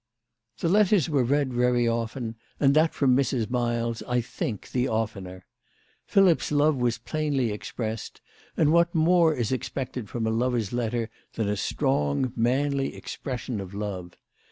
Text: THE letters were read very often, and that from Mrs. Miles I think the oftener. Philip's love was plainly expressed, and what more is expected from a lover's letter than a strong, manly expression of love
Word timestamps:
THE 0.57 0.67
letters 0.67 1.11
were 1.11 1.23
read 1.23 1.53
very 1.53 1.87
often, 1.87 2.33
and 2.59 2.73
that 2.73 2.95
from 2.95 3.15
Mrs. 3.15 3.51
Miles 3.51 4.01
I 4.07 4.19
think 4.19 4.71
the 4.71 4.87
oftener. 4.87 5.45
Philip's 6.07 6.51
love 6.51 6.75
was 6.77 6.97
plainly 6.97 7.51
expressed, 7.51 8.19
and 8.57 8.71
what 8.71 8.95
more 8.95 9.35
is 9.35 9.51
expected 9.51 10.09
from 10.09 10.25
a 10.25 10.31
lover's 10.31 10.73
letter 10.73 11.11
than 11.33 11.47
a 11.47 11.55
strong, 11.55 12.33
manly 12.35 12.95
expression 12.95 13.61
of 13.61 13.75
love 13.75 14.15